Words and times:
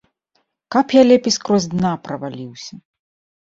Каб 0.75 0.95
я 0.97 1.03
лепей 1.09 1.33
скрозь 1.35 1.67
дна 1.75 1.93
праваліўся. 2.09 2.73